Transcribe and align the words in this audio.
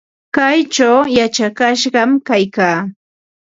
Kaychaw 0.35 0.97
yachakashqam 1.17 2.11
kaykaa. 2.27 2.79